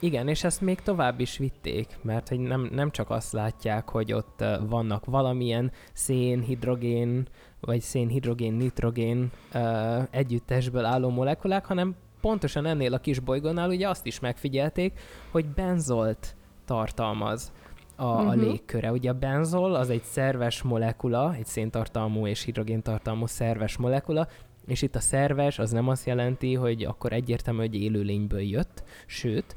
[0.00, 4.12] Igen, és ezt még tovább is vitték, mert hogy nem, nem csak azt látják, hogy
[4.12, 7.28] ott vannak valamilyen szén, hidrogén,
[7.60, 13.88] vagy szén, hidrogén, nitrogén uh, együttesből álló molekulák, hanem pontosan ennél a kis bolygónál ugye
[13.88, 17.52] azt is megfigyelték, hogy benzolt tartalmaz
[17.96, 18.28] a, uh-huh.
[18.28, 18.44] a mhm.
[18.44, 18.92] légköre.
[18.92, 24.28] Ugye a benzol az egy szerves molekula, egy széntartalmú és hidrogéntartalmú szerves molekula,
[24.66, 29.56] és itt a szerves az nem azt jelenti, hogy akkor egyértelmű, hogy élőlényből jött, sőt,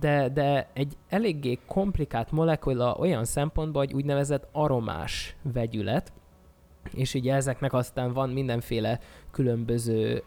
[0.00, 6.12] de, de egy eléggé komplikált molekula olyan szempontból, hogy úgynevezett aromás vegyület,
[6.92, 10.22] és ugye ezeknek aztán van mindenféle különböző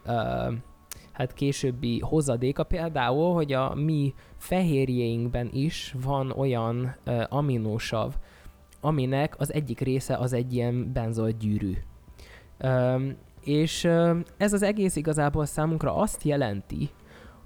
[1.12, 6.96] hát későbbi hozadéka például, hogy a mi fehérjeinkben is van olyan
[7.30, 8.14] aminósav,
[8.82, 11.78] aminek az egyik része az egy ilyen benzolt gyűrű.
[13.44, 13.84] És
[14.38, 16.90] ez az egész igazából számunkra azt jelenti,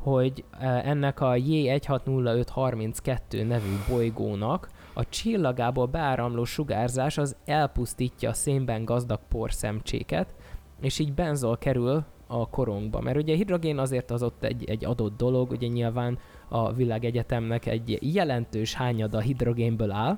[0.06, 0.44] hogy
[0.84, 10.36] ennek a J160532 nevű bolygónak a csillagából beáramló sugárzás az elpusztítja a szénben gazdag porszemcséket,
[10.82, 13.02] és így benzol kerül a korongba.
[13.02, 17.98] Mert ugye hidrogén azért az ott egy, egy adott dolog, ugye nyilván a világegyetemnek egy
[18.02, 20.18] jelentős hányada hidrogénből áll,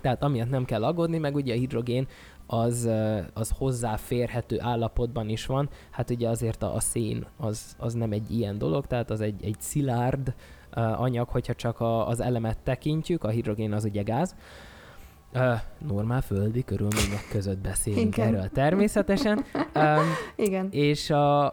[0.00, 2.06] tehát amiatt nem kell aggódni, meg ugye a hidrogén
[2.50, 2.88] az,
[3.32, 5.68] az hozzáférhető állapotban is van.
[5.90, 9.44] Hát ugye azért a, a szén az, az nem egy ilyen dolog, tehát az egy,
[9.44, 10.34] egy szilárd
[10.74, 14.36] anyag, hogyha csak a, az elemet tekintjük, a hidrogén az ugye gáz.
[15.34, 18.34] Uh, normál földi körülmények között beszélünk Igen.
[18.34, 19.44] erről természetesen.
[19.74, 20.04] Um,
[20.36, 20.68] Igen.
[20.70, 21.44] És a,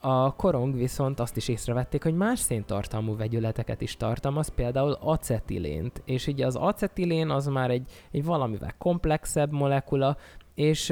[0.00, 6.02] a korong viszont azt is észrevették, hogy más széntartalmú vegyületeket is tartalmaz, például acetilént.
[6.04, 10.16] És ugye az acetilén az már egy, egy valamivel komplexebb molekula,
[10.60, 10.90] és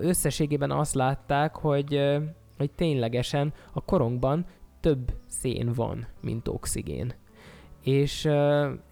[0.00, 2.00] összességében azt látták, hogy,
[2.56, 4.46] hogy ténylegesen a korongban
[4.80, 7.12] több szén van, mint oxigén.
[7.82, 8.24] És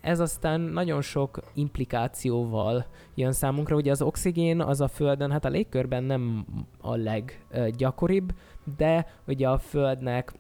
[0.01, 3.77] ez aztán nagyon sok implikációval jön számunkra.
[3.77, 6.47] Ugye az oxigén az a Földön, hát a légkörben nem
[6.81, 8.33] a leggyakoribb,
[8.77, 10.33] de ugye a Földnek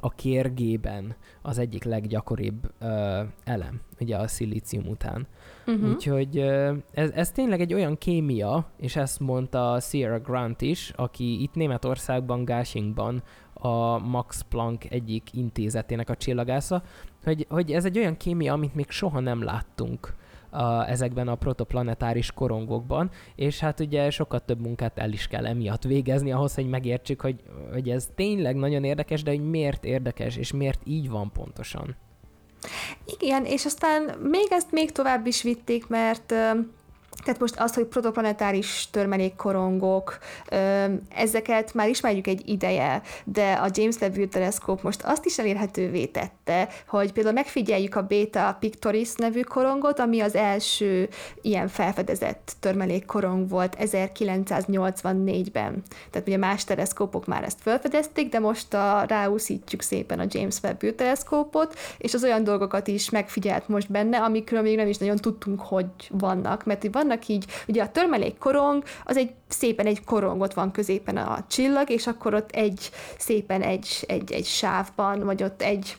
[0.00, 5.26] a kérgében az egyik leggyakoribb ö, elem, ugye a szilícium után.
[5.66, 5.88] Uh-huh.
[5.88, 11.42] Úgyhogy ö, ez, ez tényleg egy olyan kémia, és ezt mondta Sierra Grant is, aki
[11.42, 16.82] itt Németországban, Gáshingban a Max Planck egyik intézetének a csillagásza,
[17.24, 20.14] hogy, hogy ez egy olyan kémia, amit még soha nem láttunk
[20.50, 25.82] a, ezekben a protoplanetáris korongokban, és hát ugye sokkal több munkát el is kell emiatt
[25.82, 27.36] végezni ahhoz, hogy megértsük, hogy,
[27.72, 31.96] hogy ez tényleg nagyon érdekes, de hogy miért érdekes, és miért így van pontosan.
[33.18, 36.34] Igen, és aztán még ezt még tovább is vitték, mert
[37.24, 40.18] tehát most az, hogy protoplanetáris törmelékkorongok,
[41.14, 46.68] ezeket már ismerjük egy ideje, de a James Webb teleszkóp most azt is elérhetővé tette,
[46.88, 51.08] hogy például megfigyeljük a Beta Pictoris nevű korongot, ami az első
[51.42, 55.82] ilyen felfedezett törmelékkorong volt 1984-ben.
[56.10, 60.94] Tehát ugye más teleszkópok már ezt felfedezték, de most a, ráúszítjuk szépen a James Webb
[60.94, 65.60] teleszkópot, és az olyan dolgokat is megfigyelt most benne, amikről még nem is nagyon tudtunk,
[65.60, 70.40] hogy vannak, mert van vannak így, ugye a törmelék korong, az egy szépen egy korong,
[70.40, 75.42] ott van középen a csillag, és akkor ott egy szépen egy, egy, egy sávban, vagy
[75.42, 75.96] ott egy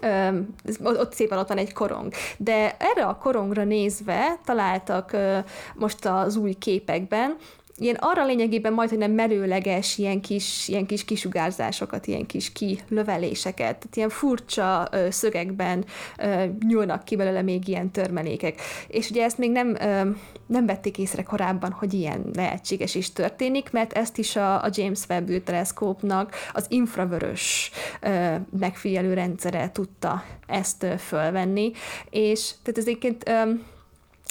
[0.00, 0.38] Ö,
[0.82, 2.12] ott szépen ott van egy korong.
[2.36, 5.38] De erre a korongra nézve találtak ö,
[5.74, 7.36] most az új képekben
[7.78, 13.76] ilyen arra lényegében majd, hogy nem merőleges, ilyen kis, ilyen kis kisugárzásokat, ilyen kis kilöveléseket,
[13.76, 15.84] tehát ilyen furcsa ö, szögekben
[16.18, 18.60] ö, nyúlnak ki belőle még ilyen törmelékek.
[18.88, 20.10] És ugye ezt még nem, ö,
[20.46, 25.00] nem vették észre korábban, hogy ilyen lehetséges is történik, mert ezt is a, a James
[25.08, 31.72] Webb teleszkópnak az infravörös ö, megfigyelő rendszere tudta ezt ö, fölvenni,
[32.10, 33.50] és tehát ez egyébként ö,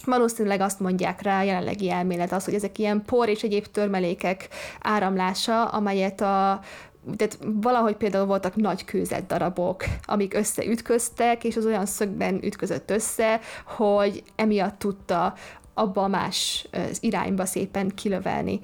[0.06, 4.48] Valószínűleg azt mondják rá a jelenlegi elmélet az, hogy ezek ilyen por és egyéb törmelékek
[4.82, 6.60] áramlása, amelyet a
[7.16, 13.40] tehát valahogy például voltak nagy kőzet darabok, amik összeütköztek, és az olyan szögben ütközött össze,
[13.66, 15.34] hogy emiatt tudta
[15.74, 16.68] abba a más
[17.00, 18.60] irányba szépen kilövelni.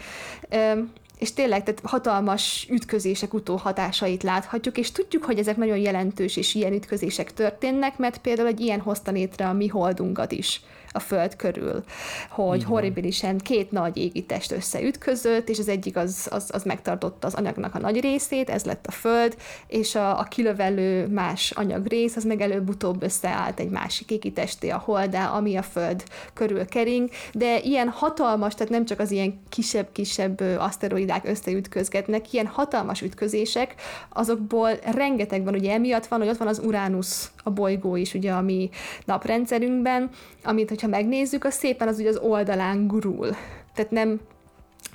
[1.19, 6.73] És tényleg tehát hatalmas ütközések utóhatásait láthatjuk, és tudjuk, hogy ezek nagyon jelentős és ilyen
[6.73, 10.61] ütközések történnek, mert például egy ilyen hozta létre a mi holdunkat is
[10.93, 11.83] a Föld körül,
[12.29, 12.69] hogy Igen.
[12.69, 17.79] horribilisen két nagy égitest összeütközött, és az egyik az, az, az megtartotta az anyagnak a
[17.79, 23.03] nagy részét, ez lett a Föld, és a, a kilövelő más anyagrész, az meg előbb-utóbb
[23.03, 26.03] összeállt egy másik égitesté, a Holdá, ami a Föld
[26.33, 33.01] körül kering, de ilyen hatalmas, tehát nem csak az ilyen kisebb-kisebb aszteroidák összeütközgetnek, ilyen hatalmas
[33.01, 33.75] ütközések,
[34.09, 38.31] azokból rengeteg van, ugye emiatt van, hogy ott van az Uránusz, a bolygó is, ugye
[38.31, 38.69] a mi
[39.05, 40.09] naprendszerünkben,
[40.43, 43.35] amit, hogyha megnézzük, az szépen az ugye az oldalán gurul.
[43.73, 44.19] Tehát nem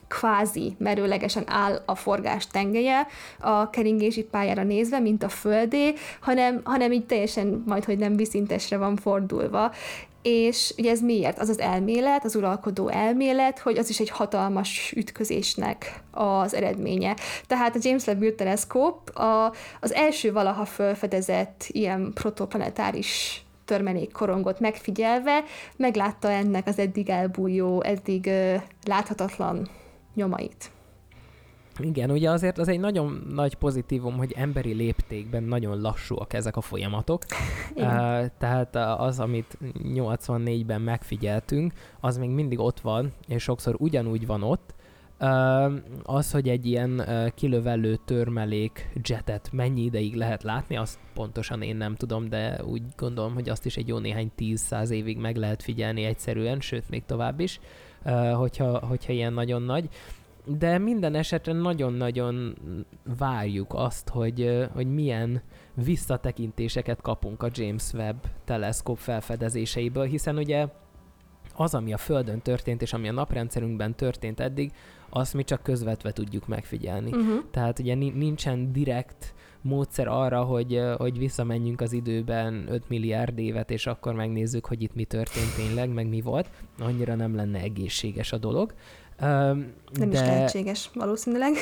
[0.08, 3.06] kvázi merőlegesen áll a forgás tengelye
[3.40, 8.76] a keringési pályára nézve, mint a Földé, hanem, hanem így teljesen majd, hogy nem viszintesre
[8.76, 9.72] van fordulva.
[10.22, 11.38] És ugye ez miért?
[11.38, 17.16] Az az elmélet, az uralkodó elmélet, hogy az is egy hatalmas ütközésnek az eredménye.
[17.46, 25.42] Tehát a James Webb teleszkóp a, az első valaha felfedezett ilyen protoplanetáris törmelék korongot megfigyelve
[25.76, 28.30] meglátta ennek az eddig elbújó, eddig
[28.86, 29.68] láthatatlan
[30.14, 30.70] nyomait.
[31.80, 36.60] Igen, ugye azért az egy nagyon nagy pozitívum, hogy emberi léptékben nagyon lassúak ezek a
[36.60, 37.22] folyamatok.
[37.74, 37.88] Igen.
[37.88, 44.42] Uh, tehát az, amit 84-ben megfigyeltünk, az még mindig ott van, és sokszor ugyanúgy van
[44.42, 44.74] ott,
[46.02, 47.02] az, hogy egy ilyen
[47.34, 53.34] kilövelő törmelék jetet mennyi ideig lehet látni, azt pontosan én nem tudom, de úgy gondolom,
[53.34, 57.40] hogy azt is egy jó néhány tíz-száz évig meg lehet figyelni egyszerűen, sőt még tovább
[57.40, 57.60] is,
[58.34, 59.88] hogyha, hogyha ilyen nagyon nagy.
[60.44, 62.56] De minden esetre nagyon-nagyon
[63.18, 65.42] várjuk azt, hogy, hogy milyen
[65.74, 70.66] visszatekintéseket kapunk a James Webb teleszkóp felfedezéseiből, hiszen ugye
[71.56, 74.72] az, ami a Földön történt, és ami a naprendszerünkben történt eddig,
[75.10, 77.10] azt mi csak közvetve tudjuk megfigyelni.
[77.10, 77.44] Uh-huh.
[77.50, 83.86] Tehát ugye nincsen direkt módszer arra, hogy, hogy visszamenjünk az időben 5 milliárd évet, és
[83.86, 86.50] akkor megnézzük, hogy itt mi történt tényleg, meg mi volt.
[86.78, 88.74] Annyira nem lenne egészséges a dolog.
[89.18, 90.06] Nem de...
[90.06, 91.52] is lehetséges, valószínűleg.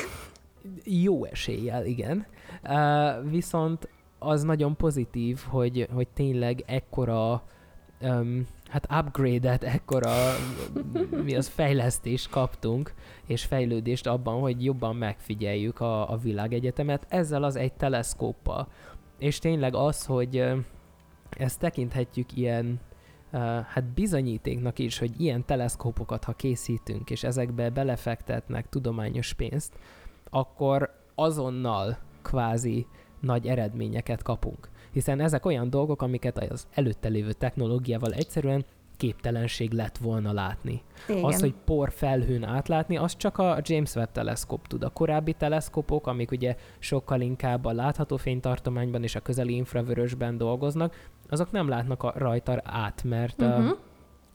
[0.83, 2.25] Jó eséllyel, igen.
[2.63, 7.43] Uh, viszont az nagyon pozitív, hogy, hogy tényleg ekkora
[8.01, 10.13] um, hát upgrade-et, ekkora
[11.23, 12.93] mi az fejlesztést kaptunk,
[13.25, 18.67] és fejlődést abban, hogy jobban megfigyeljük a, a világegyetemet ezzel az egy teleszkóppal.
[19.17, 20.45] És tényleg az, hogy
[21.29, 22.79] ezt tekinthetjük ilyen
[23.67, 29.73] hát bizonyítéknak is, hogy ilyen teleszkópokat, ha készítünk, és ezekbe belefektetnek tudományos pénzt,
[30.29, 32.87] akkor azonnal kvázi
[33.19, 38.65] nagy eredményeket kapunk hiszen ezek olyan dolgok, amiket az előtte lévő technológiával egyszerűen
[38.97, 40.81] képtelenség lett volna látni.
[41.07, 41.23] Igen.
[41.23, 44.83] Az, hogy por felhőn átlátni, az csak a James Webb teleszkóp tud.
[44.83, 51.09] A korábbi teleszkópok, amik ugye sokkal inkább a látható fénytartományban és a közeli infravörösben dolgoznak,
[51.29, 53.67] azok nem látnak a rajta át, mert uh-huh.
[53.67, 53.77] a,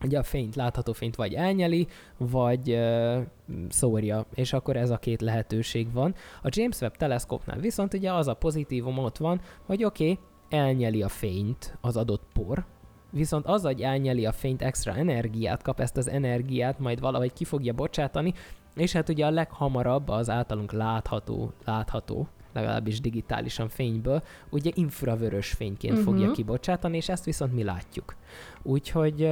[0.04, 1.86] ugye a fényt, látható fényt vagy elnyeli,
[2.16, 3.22] vagy uh,
[3.68, 6.14] szórja, és akkor ez a két lehetőség van.
[6.42, 11.03] A James Webb teleszkópnál viszont ugye az a pozitívum ott van, hogy oké, okay, elnyeli
[11.03, 12.64] a fényt az adott por,
[13.11, 17.44] viszont az agy elnyeli a fényt, extra energiát kap, ezt az energiát majd valahogy ki
[17.44, 18.34] fogja bocsátani,
[18.74, 25.98] és hát ugye a leghamarabb az általunk látható, látható legalábbis digitálisan fényből, ugye infravörös fényként
[25.98, 26.12] uh-huh.
[26.12, 28.14] fogja kibocsátani, és ezt viszont mi látjuk.
[28.62, 29.30] Úgyhogy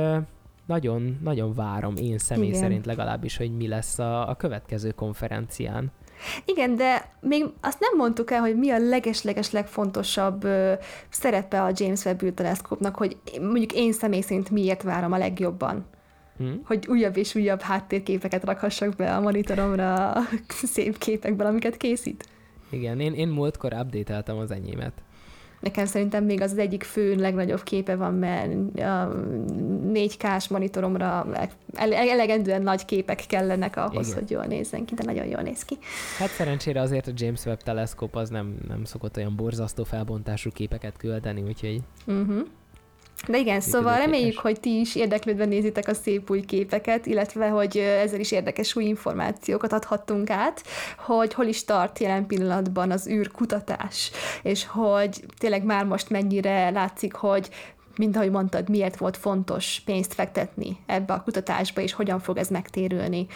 [0.67, 2.61] nagyon, nagyon várom én személy Igen.
[2.61, 5.91] szerint legalábbis, hogy mi lesz a, a következő konferencián.
[6.45, 10.73] Igen, de még azt nem mondtuk el, hogy mi a leges-leges legfontosabb ö,
[11.09, 15.87] szerepe a James Webb űrteleszkópnak, hogy mondjuk én személy szerint miért várom a legjobban.
[16.37, 16.61] Hmm.
[16.65, 20.23] Hogy újabb és újabb háttérképeket rakhassak be a monitoromra a
[20.75, 22.29] szép képekbel, amiket készít.
[22.71, 24.93] Igen, én, én múltkor update az enyémet.
[25.61, 29.23] Nekem szerintem még az, az egyik fő legnagyobb képe van, mert a
[29.93, 31.27] 4K-s monitoromra
[31.91, 34.19] elegendően nagy képek kellenek ahhoz, Igen.
[34.19, 35.79] hogy jól nézzen ki, de nagyon jól néz ki.
[36.19, 40.97] Hát szerencsére azért a James Webb teleszkóp az nem, nem szokott olyan borzasztó felbontású képeket
[40.97, 41.81] küldeni, úgyhogy...
[42.07, 42.47] Uh-huh.
[43.29, 47.77] De igen, szóval reméljük, hogy ti is érdeklődve nézitek a szép új képeket, illetve, hogy
[47.77, 50.63] ezzel is érdekes új információkat adhattunk át,
[50.99, 54.11] hogy hol is tart jelen pillanatban az űrkutatás,
[54.43, 57.49] és hogy tényleg már most mennyire látszik, hogy
[58.01, 62.49] mint ahogy mondtad, miért volt fontos pénzt fektetni ebbe a kutatásba, és hogyan fog ez
[62.49, 63.27] megtérülni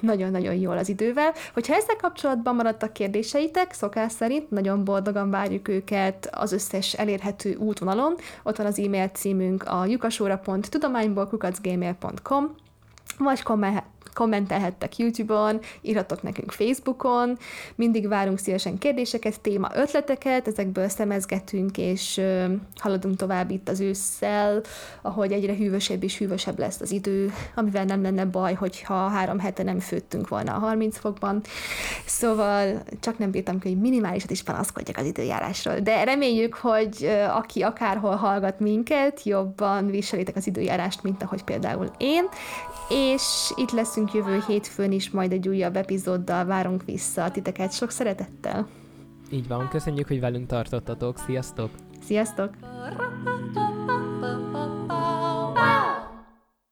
[0.00, 1.32] nagyon-nagyon jól az idővel.
[1.52, 8.14] Hogyha ezzel kapcsolatban maradtak kérdéseitek, szokás szerint nagyon boldogan várjuk őket az összes elérhető útvonalon.
[8.42, 12.54] Ott van az e-mail címünk a lyukasóra.tudományból kukacgmail.com
[13.18, 13.42] vagy
[14.14, 17.38] kommentelhettek YouTube-on, írhatok nekünk Facebookon,
[17.74, 22.20] mindig várunk szívesen kérdéseket, téma ötleteket, ezekből szemezgetünk, és
[22.76, 24.60] haladunk tovább itt az ősszel,
[25.02, 29.62] ahogy egyre hűvösebb és hűvösebb lesz az idő, amivel nem lenne baj, hogyha három hete
[29.62, 31.40] nem főttünk volna a 30 fokban.
[32.06, 35.78] Szóval csak nem bírtam ki, hogy minimálisat is panaszkodjak az időjárásról.
[35.78, 42.24] De reméljük, hogy aki akárhol hallgat minket, jobban viselitek az időjárást, mint ahogy például én,
[42.88, 47.90] és itt leszünk jövő hétfőn is, majd egy újabb epizóddal várunk vissza a titeket sok
[47.90, 48.68] szeretettel.
[49.30, 51.70] Így van, köszönjük, hogy velünk tartottatok, sziasztok!
[52.04, 52.50] Sziasztok!